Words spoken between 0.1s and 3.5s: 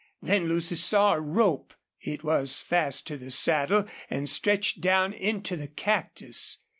Then Lucy saw a rope. It was fast to the